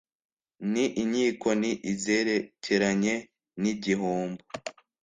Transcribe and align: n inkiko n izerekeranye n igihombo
n 0.71 0.73
inkiko 1.03 1.49
n 1.61 1.63
izerekeranye 1.91 3.13
n 3.61 3.63
igihombo 3.73 4.43